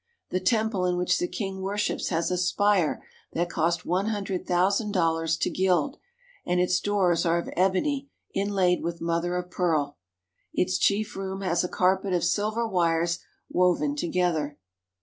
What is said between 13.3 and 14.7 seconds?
woven together.